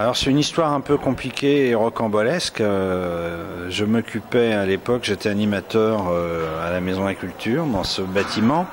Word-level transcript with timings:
Alors 0.00 0.16
c'est 0.16 0.30
une 0.30 0.38
histoire 0.38 0.74
un 0.74 0.80
peu 0.80 0.96
compliquée 0.96 1.70
et 1.70 1.74
rocambolesque. 1.74 2.60
Euh, 2.60 3.68
je 3.68 3.84
m'occupais 3.84 4.52
à 4.52 4.64
l'époque, 4.64 5.02
j'étais 5.02 5.28
animateur 5.28 6.10
euh, 6.12 6.64
à 6.64 6.70
la 6.70 6.80
Maison 6.80 7.02
de 7.02 7.08
la 7.08 7.14
Culture 7.16 7.66
dans 7.66 7.82
ce 7.82 8.02
bâtiment. 8.02 8.66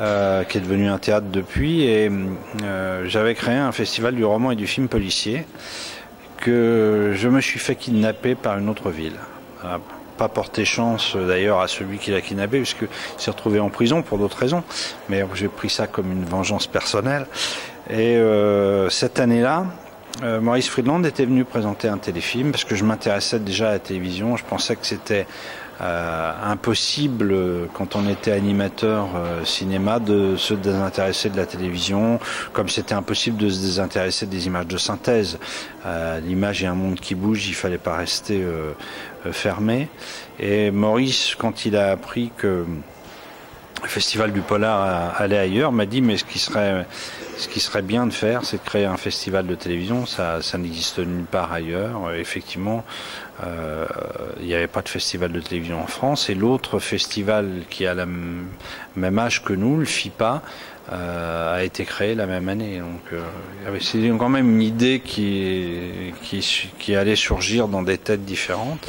Euh, 0.00 0.44
qui 0.44 0.58
est 0.58 0.60
devenu 0.60 0.88
un 0.88 0.98
théâtre 0.98 1.26
depuis, 1.28 1.82
et 1.82 2.08
j'avais 3.06 3.34
créé 3.34 3.56
un 3.56 3.72
festival 3.72 4.14
du 4.14 4.24
roman 4.24 4.52
et 4.52 4.56
du 4.56 4.68
film 4.68 4.86
policier 4.86 5.44
que 6.36 7.14
je 7.16 7.28
me 7.28 7.40
suis 7.40 7.58
fait 7.58 7.74
kidnapper 7.74 8.36
par 8.36 8.58
une 8.58 8.68
autre 8.68 8.90
ville. 8.90 9.16
Pas 10.16 10.28
porté 10.28 10.64
chance 10.64 11.16
d'ailleurs 11.16 11.58
à 11.58 11.66
celui 11.66 11.98
qui 11.98 12.12
l'a 12.12 12.20
kidnappé, 12.20 12.58
puisqu'il 12.58 12.88
s'est 13.16 13.32
retrouvé 13.32 13.58
en 13.58 13.70
prison 13.70 14.02
pour 14.02 14.18
d'autres 14.18 14.38
raisons, 14.38 14.62
mais 15.08 15.24
j'ai 15.34 15.48
pris 15.48 15.68
ça 15.68 15.88
comme 15.88 16.12
une 16.12 16.24
vengeance 16.24 16.68
personnelle. 16.68 17.26
Et 17.90 18.22
cette 18.88 19.18
année-là, 19.18 19.66
euh, 20.22 20.40
Maurice 20.40 20.68
Friedland 20.68 21.04
était 21.04 21.24
venu 21.24 21.44
présenter 21.44 21.88
un 21.88 21.98
téléfilm 21.98 22.50
parce 22.50 22.64
que 22.64 22.74
je 22.74 22.84
m'intéressais 22.84 23.38
déjà 23.38 23.68
à 23.68 23.72
la 23.72 23.78
télévision. 23.78 24.36
Je 24.36 24.44
pensais 24.44 24.74
que 24.74 24.84
c'était 24.84 25.26
euh, 25.80 26.32
impossible 26.42 27.34
quand 27.72 27.94
on 27.94 28.08
était 28.08 28.32
animateur 28.32 29.10
euh, 29.14 29.44
cinéma 29.44 30.00
de 30.00 30.36
se 30.36 30.54
désintéresser 30.54 31.30
de 31.30 31.36
la 31.36 31.46
télévision, 31.46 32.18
comme 32.52 32.68
c'était 32.68 32.94
impossible 32.94 33.36
de 33.36 33.48
se 33.48 33.60
désintéresser 33.60 34.26
des 34.26 34.46
images 34.46 34.66
de 34.66 34.78
synthèse. 34.78 35.38
L'image 36.24 36.62
est 36.62 36.66
un 36.66 36.74
monde 36.74 37.00
qui 37.00 37.14
bouge, 37.14 37.48
il 37.48 37.54
fallait 37.54 37.78
pas 37.78 37.96
rester 37.96 38.44
fermé. 39.32 39.88
Et 40.38 40.70
Maurice, 40.70 41.34
quand 41.34 41.64
il 41.64 41.76
a 41.76 41.92
appris 41.92 42.30
que 42.36 42.66
le 43.82 43.88
festival 43.88 44.32
du 44.32 44.40
polar 44.40 45.14
allait 45.20 45.38
ailleurs, 45.38 45.72
m'a 45.72 45.86
dit 45.86 46.00
mais 46.00 46.16
ce 46.16 46.24
qui 46.24 46.38
serait 46.38 46.86
ce 47.38 47.46
qui 47.46 47.60
serait 47.60 47.82
bien 47.82 48.06
de 48.06 48.12
faire, 48.12 48.44
c'est 48.44 48.56
de 48.56 48.68
créer 48.68 48.84
un 48.84 48.96
festival 48.96 49.46
de 49.46 49.54
télévision. 49.54 50.06
Ça, 50.06 50.40
n'existe 50.58 50.98
nulle 50.98 51.24
part 51.24 51.52
ailleurs. 51.52 52.12
Effectivement, 52.12 52.84
euh, 53.44 53.86
il 54.40 54.46
n'y 54.46 54.54
avait 54.54 54.66
pas 54.66 54.82
de 54.82 54.88
festival 54.88 55.30
de 55.30 55.40
télévision 55.40 55.80
en 55.80 55.86
France. 55.86 56.30
Et 56.30 56.34
l'autre 56.34 56.80
festival 56.80 57.62
qui 57.70 57.86
a 57.86 57.94
le 57.94 58.06
même 58.96 59.18
âge 59.20 59.44
que 59.44 59.52
nous, 59.52 59.78
le 59.78 59.84
FIPA, 59.84 60.34
euh, 60.34 60.40
a 60.90 61.64
été 61.64 61.84
créé 61.84 62.14
la 62.14 62.26
même 62.26 62.48
année. 62.48 62.78
Donc, 62.78 63.12
euh, 63.12 63.78
c'est 63.80 63.98
quand 64.18 64.28
même 64.28 64.50
une 64.50 64.62
idée 64.62 65.00
qui, 65.00 66.12
qui, 66.78 66.94
allait 66.94 67.16
surgir 67.16 67.68
dans 67.68 67.82
des 67.82 67.98
têtes 67.98 68.24
différentes. 68.24 68.86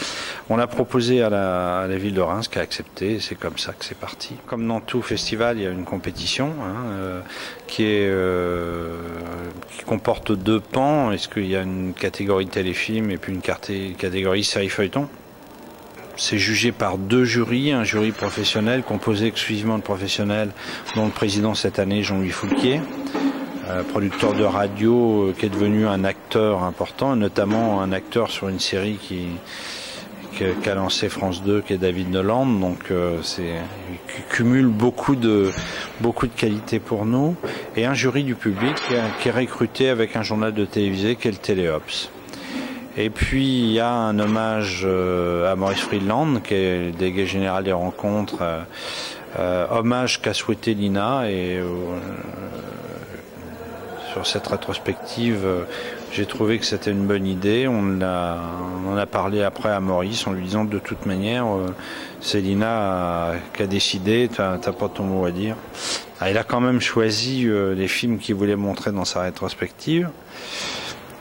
On 0.49 0.57
l'a 0.57 0.67
proposé 0.67 1.21
à 1.21 1.29
la, 1.29 1.97
ville 1.97 2.13
de 2.13 2.21
Reims, 2.21 2.47
qui 2.47 2.57
a 2.59 2.61
accepté. 2.61 3.19
C'est 3.19 3.35
comme 3.35 3.57
ça 3.57 3.73
que 3.73 3.85
c'est 3.85 3.97
parti. 3.97 4.35
Comme 4.47 4.67
dans 4.67 4.79
tout 4.79 5.01
festival, 5.01 5.57
il 5.57 5.63
y 5.63 5.67
a 5.67 5.71
une 5.71 5.85
compétition 5.85 6.53
hein, 6.63 6.85
euh, 6.91 7.21
qui 7.67 7.83
est 7.83 8.07
euh, 8.09 8.97
qui 9.77 9.83
comporte 9.83 10.31
deux 10.31 10.59
pans. 10.59 11.11
Est-ce 11.11 11.27
qu'il 11.27 11.47
y 11.47 11.55
a 11.55 11.61
une 11.61 11.93
catégorie 11.93 12.47
téléfilm 12.47 13.11
et 13.11 13.17
puis 13.17 13.33
une 13.33 13.41
catégorie 13.41 14.43
série 14.43 14.69
feuilleton? 14.69 15.07
C'est 16.19 16.37
jugé 16.37 16.71
par 16.71 16.97
deux 16.97 17.23
jurys, 17.23 17.71
un 17.71 17.85
jury 17.85 18.11
professionnel 18.11 18.83
composé 18.83 19.25
exclusivement 19.27 19.77
de 19.77 19.83
professionnels, 19.83 20.51
dont 20.95 21.05
le 21.05 21.11
président 21.11 21.55
cette 21.55 21.79
année, 21.79 22.03
Jean-Louis 22.03 22.29
Foulquier, 22.29 22.81
euh, 23.69 23.83
producteur 23.83 24.33
de 24.33 24.43
radio 24.43 25.29
euh, 25.29 25.35
qui 25.37 25.45
est 25.45 25.49
devenu 25.49 25.87
un 25.87 26.03
acteur 26.03 26.63
important, 26.63 27.15
notamment 27.15 27.81
un 27.81 27.93
acteur 27.93 28.31
sur 28.31 28.49
une 28.49 28.59
série 28.59 28.97
qui 29.01 29.27
qu'a 30.63 30.75
lancé 30.75 31.09
France 31.09 31.43
2, 31.43 31.61
qui 31.61 31.73
est 31.73 31.77
David 31.77 32.11
Noland, 32.11 32.45
donc 32.45 32.91
euh, 32.91 33.19
c'est 33.23 33.55
cumule 34.29 34.67
beaucoup 34.67 35.17
de 35.17 35.51
beaucoup 35.99 36.27
de 36.27 36.33
qualités 36.33 36.79
pour 36.79 37.05
nous, 37.05 37.35
et 37.75 37.85
un 37.85 37.93
jury 37.93 38.23
du 38.23 38.35
public 38.35 38.75
qui 39.21 39.27
est 39.27 39.31
recruté 39.31 39.89
avec 39.89 40.15
un 40.15 40.23
journal 40.23 40.53
de 40.53 40.63
télévisé 40.63 41.15
qui 41.17 41.27
est 41.27 41.31
le 41.31 41.37
Téléops. 41.37 42.09
Et 43.01 43.09
puis 43.09 43.61
il 43.61 43.71
y 43.71 43.79
a 43.79 43.93
un 43.93 44.19
hommage 44.19 44.81
euh, 44.83 45.49
à 45.49 45.55
Maurice 45.55 45.79
Friedland, 45.79 46.41
qui 46.43 46.53
est 46.53 46.87
le 46.87 46.91
délégué 46.91 47.25
général 47.25 47.63
des 47.63 47.71
rencontres, 47.71 48.39
euh, 48.41 48.61
euh, 49.39 49.65
hommage 49.71 50.21
qu'a 50.21 50.33
souhaité 50.33 50.73
Lina. 50.73 51.31
Et 51.31 51.61
sur 54.11 54.27
cette 54.27 54.47
rétrospective, 54.47 55.47
j'ai 56.11 56.25
trouvé 56.25 56.59
que 56.59 56.65
c'était 56.65 56.91
une 56.91 57.07
bonne 57.07 57.25
idée. 57.25 57.69
On, 57.69 58.01
on 58.01 58.91
en 58.91 58.97
a 58.97 59.05
parlé 59.05 59.43
après 59.43 59.69
à 59.69 59.79
Maurice 59.79 60.27
en 60.27 60.33
lui 60.33 60.43
disant 60.43 60.65
de 60.65 60.79
toute 60.79 61.05
manière, 61.05 61.45
c'est 62.19 62.41
Lina 62.41 63.31
qui 63.53 63.63
a 63.63 63.67
décidé, 63.67 64.29
t'as 64.35 64.57
pas 64.57 64.89
ton 64.89 65.03
mot 65.03 65.25
à 65.25 65.31
dire. 65.31 65.55
Ah, 66.19 66.29
il 66.29 66.37
a 66.37 66.43
quand 66.43 66.59
même 66.59 66.81
choisi 66.81 67.47
les 67.47 67.87
films 67.87 68.17
qu'il 68.17 68.35
voulait 68.35 68.57
montrer 68.57 68.91
dans 68.91 69.05
sa 69.05 69.21
rétrospective. 69.21 70.09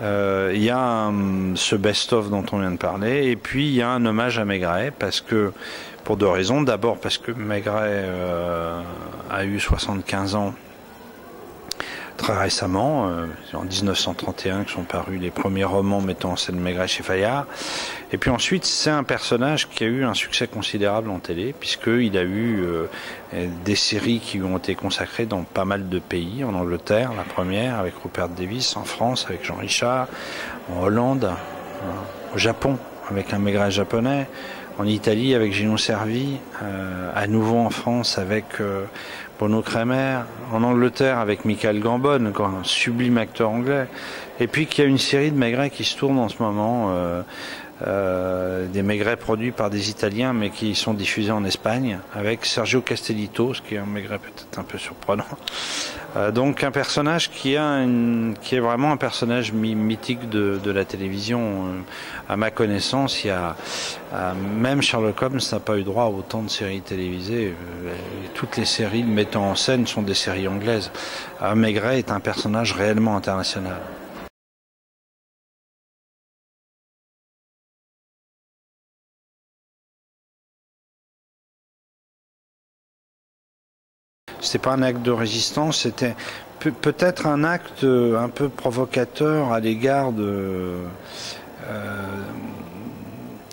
Euh, 0.00 0.53
il 0.54 0.62
y 0.62 0.70
a 0.70 1.10
ce 1.54 1.76
best-of 1.76 2.31
dont 2.31 2.44
on 2.53 2.59
vient 2.59 2.70
de 2.70 2.76
parler, 2.76 3.31
et 3.31 3.36
puis 3.36 3.66
il 3.66 3.75
y 3.75 3.82
a 3.82 3.91
un 3.91 4.04
hommage 4.06 4.38
à 4.38 4.44
Maigret, 4.44 4.92
parce 4.97 5.20
que, 5.20 5.53
pour 6.04 6.16
deux 6.16 6.28
raisons. 6.28 6.62
D'abord 6.62 6.98
parce 6.98 7.19
que 7.19 7.32
Maigret 7.32 8.04
euh, 8.06 8.81
a 9.31 9.44
eu 9.44 9.60
75 9.60 10.34
ans 10.37 10.54
très 12.18 12.36
récemment, 12.36 13.08
euh, 13.08 13.26
en 13.54 13.64
1931 13.64 14.64
que 14.64 14.70
sont 14.70 14.82
parus 14.82 15.18
les 15.18 15.30
premiers 15.30 15.64
romans 15.64 16.02
mettant 16.02 16.32
en 16.32 16.36
scène 16.36 16.60
Maigret 16.60 16.88
chez 16.88 17.02
Fayard. 17.02 17.46
Et 18.12 18.18
puis 18.18 18.28
ensuite, 18.28 18.66
c'est 18.66 18.90
un 18.90 19.04
personnage 19.04 19.68
qui 19.70 19.84
a 19.84 19.86
eu 19.86 20.04
un 20.04 20.12
succès 20.12 20.46
considérable 20.46 21.08
en 21.08 21.20
télé, 21.20 21.54
puisqu'il 21.58 22.18
a 22.18 22.22
eu 22.22 22.62
euh, 22.62 22.86
des 23.64 23.76
séries 23.76 24.20
qui 24.20 24.42
ont 24.42 24.58
été 24.58 24.74
consacrées 24.74 25.24
dans 25.24 25.44
pas 25.44 25.64
mal 25.64 25.88
de 25.88 25.98
pays, 25.98 26.44
en 26.44 26.54
Angleterre, 26.54 27.12
la 27.16 27.22
première 27.22 27.78
avec 27.78 27.94
Rupert 28.02 28.28
Davis, 28.28 28.76
en 28.76 28.84
France 28.84 29.24
avec 29.28 29.44
Jean 29.46 29.56
Richard, 29.56 30.08
en 30.70 30.82
Hollande, 30.82 31.24
euh, 31.24 32.34
au 32.34 32.38
Japon 32.38 32.78
avec 33.10 33.32
un 33.32 33.38
Maigret 33.38 33.70
japonais, 33.70 34.28
en 34.78 34.84
Italie 34.86 35.34
avec 35.34 35.52
Gino 35.52 35.76
Servi, 35.76 36.38
à 37.14 37.26
nouveau 37.26 37.58
en 37.58 37.70
France 37.70 38.16
avec 38.18 38.44
Bono 39.38 39.60
Kremer, 39.60 40.20
en 40.52 40.62
Angleterre 40.62 41.18
avec 41.18 41.44
Michael 41.44 41.80
Gambon, 41.80 42.32
un 42.38 42.64
sublime 42.64 43.18
acteur 43.18 43.50
anglais, 43.50 43.86
et 44.38 44.46
puis 44.46 44.66
qu'il 44.66 44.84
y 44.84 44.86
a 44.86 44.90
une 44.90 44.98
série 44.98 45.30
de 45.32 45.36
maigrets 45.36 45.70
qui 45.70 45.84
se 45.84 45.96
tournent 45.96 46.18
en 46.18 46.28
ce 46.28 46.40
moment, 46.40 46.92
euh, 47.86 48.66
des 48.66 48.82
maigrets 48.82 49.16
produits 49.16 49.52
par 49.52 49.70
des 49.70 49.88
Italiens 49.88 50.32
mais 50.32 50.50
qui 50.50 50.74
sont 50.74 50.94
diffusés 50.94 51.30
en 51.30 51.44
Espagne, 51.44 51.98
avec 52.12 52.44
Sergio 52.44 52.80
Castellito, 52.80 53.54
ce 53.54 53.62
qui 53.62 53.76
est 53.76 53.78
un 53.78 53.86
maigret 53.86 54.18
peut-être 54.18 54.58
un 54.58 54.64
peu 54.64 54.78
surprenant. 54.78 55.24
Euh, 56.16 56.32
donc 56.32 56.64
un 56.64 56.72
personnage 56.72 57.30
qui, 57.30 57.56
a 57.56 57.82
une, 57.82 58.34
qui 58.42 58.56
est 58.56 58.60
vraiment 58.60 58.90
un 58.90 58.96
personnage 58.96 59.52
mythique 59.52 60.28
de, 60.28 60.58
de, 60.62 60.70
la 60.72 60.84
télévision. 60.84 61.40
Euh, 61.40 61.80
à 62.28 62.36
ma 62.36 62.50
connaissance, 62.50 63.22
il 63.22 63.28
y 63.28 63.30
a, 63.30 63.54
même 64.56 64.82
Sherlock 64.82 65.22
Holmes 65.22 65.40
n'a 65.52 65.60
pas 65.60 65.78
eu 65.78 65.84
droit 65.84 66.04
à 66.04 66.08
autant 66.08 66.42
de 66.42 66.50
séries 66.50 66.80
télévisées. 66.80 67.54
toutes 68.34 68.56
les 68.56 68.64
séries 68.64 69.04
mettant 69.04 69.50
en 69.50 69.54
scène 69.54 69.86
sont 69.86 70.02
des 70.02 70.14
séries 70.14 70.48
anglaises. 70.48 70.90
Maigret 71.54 72.00
est 72.00 72.10
un 72.10 72.20
personnage 72.20 72.72
réellement 72.72 73.16
international. 73.16 73.80
C'était 84.41 84.59
pas 84.59 84.72
un 84.72 84.82
acte 84.82 85.03
de 85.03 85.10
résistance, 85.10 85.82
c'était 85.82 86.15
peut-être 86.59 87.26
un 87.26 87.44
acte 87.44 87.84
euh, 87.84 88.19
un 88.19 88.28
peu 88.28 88.49
provocateur 88.49 89.53
à 89.53 89.60
l'égard 89.60 90.12
de 90.12 90.75
euh, 91.69 92.06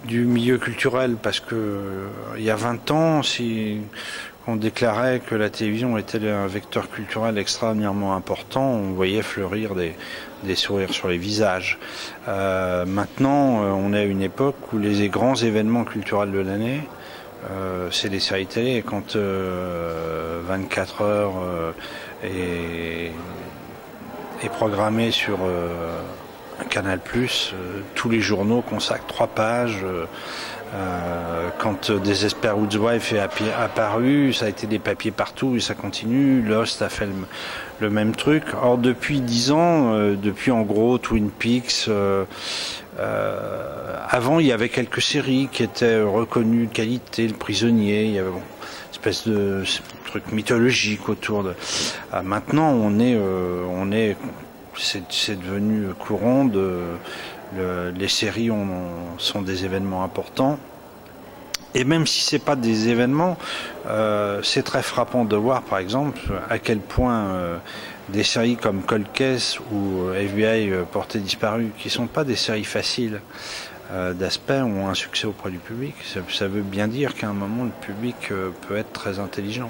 du 0.06 0.26
milieu 0.26 0.58
culturel 0.58 1.18
parce 1.22 1.40
que 1.40 1.56
euh, 1.56 2.08
il 2.38 2.44
y 2.44 2.52
a 2.52 2.56
20 2.56 2.92
ans, 2.92 3.24
si 3.24 3.80
on 4.48 4.56
déclarait 4.56 5.20
que 5.20 5.34
la 5.34 5.50
télévision 5.50 5.98
était 5.98 6.30
un 6.30 6.46
vecteur 6.46 6.92
culturel 6.92 7.40
extraordinairement 7.40 8.16
important, 8.16 8.64
on 8.64 8.92
voyait 8.94 9.24
fleurir 9.24 9.74
des, 9.74 9.96
sourires 10.56 10.94
sur 10.94 11.08
les 11.08 11.18
visages. 11.18 11.80
Euh, 12.28 12.86
maintenant, 12.86 13.64
on 13.64 13.94
est 13.94 14.02
à 14.02 14.04
une 14.04 14.22
époque 14.22 14.72
où 14.72 14.78
les 14.78 15.10
grands 15.10 15.36
événements 15.36 15.84
culturels 15.84 16.32
de 16.32 16.40
l'année 16.40 16.82
euh, 17.52 17.90
c'est 17.92 18.10
des 18.10 18.20
séries 18.20 18.48
télé. 18.48 18.84
Quand 18.86 19.16
24 19.16 19.18
euh, 19.18 21.06
heures 21.06 21.34
euh, 21.44 21.72
est, 22.24 23.12
est, 24.44 24.50
programmé 24.50 25.12
sur 25.12 25.40
Canal 26.70 27.00
tous 27.96 28.10
les 28.10 28.22
journaux 28.22 28.62
consacrent 28.62 29.08
trois 29.08 29.28
pages. 29.28 29.86
quand 31.60 31.92
Desesper 31.92 32.52
Woodswife 32.52 33.14
est 33.14 33.20
apparu, 33.20 34.34
ça 34.34 34.46
a 34.46 34.50
été 34.50 34.68
des 34.68 34.80
papiers 34.80 35.12
partout 35.12 35.56
et 35.56 35.60
ça 35.60 35.74
continue. 35.74 36.42
Lost 36.42 36.82
a 36.82 36.90
fait 36.90 37.08
le, 37.80 37.90
même 37.90 38.16
truc. 38.16 38.44
Or 38.62 38.78
depuis 38.78 39.22
dix 39.22 39.52
ans, 39.52 39.94
depuis 40.16 40.52
en 40.52 40.62
gros 40.64 40.98
Twin 40.98 41.30
Peaks, 41.30 41.90
euh, 43.00 43.98
avant, 44.08 44.40
il 44.40 44.48
y 44.48 44.52
avait 44.52 44.70
quelques 44.70 45.02
séries 45.02 45.50
qui 45.52 45.64
étaient 45.64 46.02
reconnues 46.02 46.68
de 46.68 46.72
qualité, 46.74 47.28
Le 47.28 47.34
Prisonnier, 47.34 48.06
il 48.06 48.12
y 48.12 48.20
avait 48.20 48.30
une 48.30 48.92
espèce 48.92 49.28
de 49.28 49.64
truc 50.06 50.32
mythologique 50.32 51.10
autour 51.10 51.44
de. 51.44 51.54
Euh, 52.14 52.22
maintenant, 52.22 52.72
on 52.72 53.00
est, 53.00 53.16
euh, 53.16 53.66
on 53.70 53.92
est 53.92 54.16
c'est 54.78 55.40
devenu 55.40 55.94
courant. 55.94 56.50
Les 57.56 58.08
séries 58.08 58.50
sont 59.18 59.42
des 59.42 59.66
événements 59.66 60.04
importants. 60.04 60.58
Et 61.78 61.84
même 61.84 62.08
si 62.08 62.22
c'est 62.22 62.40
pas 62.40 62.56
des 62.56 62.88
événements, 62.88 63.38
euh, 63.86 64.40
c'est 64.44 64.64
très 64.64 64.82
frappant 64.82 65.26
de 65.26 65.36
voir, 65.36 65.62
par 65.62 65.80
exemple, 65.80 66.22
à 66.50 66.58
quel 66.58 66.80
point 66.80 67.26
euh, 67.26 67.58
des 68.08 68.24
séries 68.24 68.56
comme 68.56 68.82
Cold 68.82 69.08
Case 69.14 69.58
ou 69.74 70.10
FBI 70.14 70.72
Portée 70.90 71.20
disparue, 71.20 71.72
qui 71.78 71.90
sont 71.90 72.08
pas 72.08 72.24
des 72.24 72.38
séries 72.38 72.64
faciles 72.64 73.22
d'aspect, 73.92 74.62
ont 74.62 74.88
un 74.88 74.96
succès 74.96 75.28
auprès 75.28 75.52
du 75.52 75.60
public. 75.60 75.94
ça 76.32 76.48
veut 76.48 76.64
bien 76.64 76.88
dire 76.88 77.14
qu'à 77.14 77.28
un 77.28 77.34
moment, 77.34 77.66
le 77.66 77.86
public 77.86 78.32
peut 78.68 78.78
être 78.78 78.92
très 78.94 79.20
intelligent. 79.20 79.70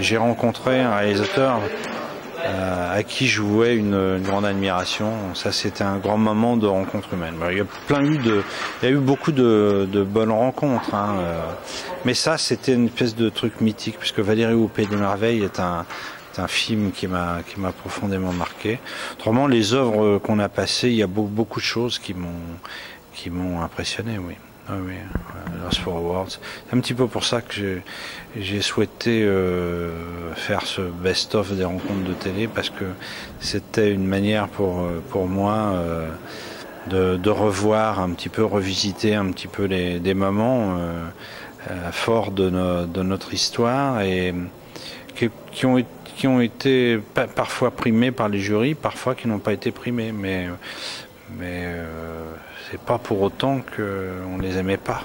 J'ai 0.00 0.16
rencontré 0.16 0.80
un 0.80 0.94
réalisateur 0.96 1.60
euh, 2.44 2.98
à 2.98 3.02
qui 3.02 3.26
je 3.26 3.42
vouais 3.42 3.74
une, 3.74 4.20
grande 4.22 4.44
admiration. 4.44 5.12
Ça, 5.34 5.50
c'était 5.50 5.82
un 5.82 5.98
grand 5.98 6.18
moment 6.18 6.56
de 6.56 6.66
rencontre 6.66 7.14
humaine. 7.14 7.34
Il 7.50 7.58
y 7.58 7.60
a 7.60 7.64
plein 7.64 8.04
eu 8.04 8.18
de, 8.18 8.42
il 8.80 8.88
y 8.88 8.92
a 8.92 8.94
eu 8.94 8.98
beaucoup 8.98 9.32
de, 9.32 10.06
bonnes 10.08 10.30
rencontres, 10.30 10.94
hein, 10.94 11.16
euh. 11.18 11.40
mais 12.04 12.14
ça, 12.14 12.38
c'était 12.38 12.74
une 12.74 12.86
espèce 12.86 13.16
de 13.16 13.28
truc 13.28 13.60
mythique, 13.60 13.98
puisque 13.98 14.20
Valérie 14.20 14.54
au 14.54 14.68
Pays 14.68 14.86
des 14.86 14.96
Merveilles 14.96 15.42
est 15.42 15.58
un, 15.58 15.84
un 16.38 16.48
film 16.48 16.92
qui 16.92 17.08
m'a 17.08 17.38
qui 17.46 17.58
m'a 17.58 17.72
profondément 17.72 18.32
marqué. 18.32 18.78
Autrement, 19.14 19.48
les 19.48 19.74
œuvres 19.74 20.18
qu'on 20.18 20.38
a 20.38 20.48
passées, 20.48 20.88
il 20.88 20.96
y 20.96 21.02
a 21.02 21.08
beaucoup, 21.08 21.28
beaucoup 21.28 21.60
de 21.60 21.64
choses 21.64 21.98
qui 21.98 22.14
m'ont 22.14 22.28
qui 23.14 23.30
m'ont 23.30 23.62
impressionné, 23.62 24.18
oui. 24.18 24.34
Ah 24.70 24.74
oui, 24.84 24.96
Lost 25.64 25.78
for 25.78 25.96
Awards. 25.96 26.28
C'est 26.28 26.76
un 26.76 26.80
petit 26.80 26.92
peu 26.92 27.06
pour 27.06 27.24
ça 27.24 27.40
que 27.40 27.80
j'ai 28.36 28.60
souhaité 28.60 29.22
euh, 29.22 30.34
faire 30.34 30.60
ce 30.66 30.82
best-of 30.82 31.52
des 31.56 31.64
rencontres 31.64 32.04
de 32.06 32.12
télé 32.12 32.48
parce 32.48 32.68
que 32.68 32.84
c'était 33.40 33.90
une 33.90 34.06
manière 34.06 34.46
pour, 34.48 34.86
pour 35.08 35.26
moi 35.26 35.54
euh, 35.54 36.08
de, 36.88 37.16
de, 37.16 37.30
revoir 37.30 37.98
un 38.00 38.10
petit 38.10 38.28
peu, 38.28 38.44
revisiter 38.44 39.14
un 39.14 39.32
petit 39.32 39.48
peu 39.48 39.64
les, 39.64 40.00
des 40.00 40.12
moments 40.12 40.76
euh, 40.76 41.90
forts 41.90 42.30
de, 42.30 42.50
de, 42.84 43.02
notre 43.02 43.32
histoire 43.32 44.02
et 44.02 44.34
qui, 45.14 45.30
qui, 45.50 45.64
ont, 45.64 45.82
qui 46.04 46.26
ont 46.26 46.42
été 46.42 47.00
parfois 47.34 47.70
primés 47.70 48.10
par 48.10 48.28
les 48.28 48.38
jurys, 48.38 48.74
parfois 48.74 49.14
qui 49.14 49.28
n'ont 49.28 49.38
pas 49.38 49.54
été 49.54 49.70
primés. 49.70 50.12
Mais, 50.12 50.48
mais 51.38 51.74
c'est 52.70 52.80
pas 52.80 52.98
pour 52.98 53.22
autant 53.22 53.60
qu'on 53.60 54.38
les 54.38 54.58
aimait 54.58 54.76
pas. 54.76 55.02